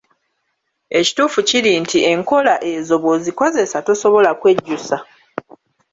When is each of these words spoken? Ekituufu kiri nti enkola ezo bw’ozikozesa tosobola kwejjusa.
Ekituufu 0.99 1.39
kiri 1.49 1.71
nti 1.83 1.99
enkola 2.11 2.55
ezo 2.73 2.95
bw’ozikozesa 3.01 3.77
tosobola 3.87 4.29
kwejjusa. 4.39 4.97